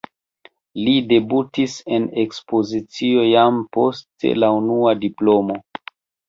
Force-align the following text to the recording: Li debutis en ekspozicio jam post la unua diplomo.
Li 0.85 0.93
debutis 1.09 1.75
en 1.97 2.07
ekspozicio 2.23 3.27
jam 3.27 3.61
post 3.79 4.27
la 4.45 4.51
unua 4.63 4.97
diplomo. 5.05 5.61